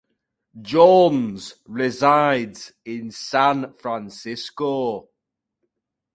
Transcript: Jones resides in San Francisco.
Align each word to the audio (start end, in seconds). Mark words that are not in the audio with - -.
Jones 0.63 1.57
resides 1.67 2.71
in 2.83 3.11
San 3.11 3.73
Francisco. 3.75 5.09